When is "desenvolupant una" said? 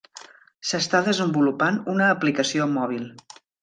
1.09-2.11